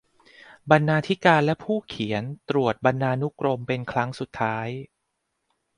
[0.71, 4.67] บรรณาธิการและผู้เขียนตรวจบรรณานุกรมเป็นครั้งสุดท้าย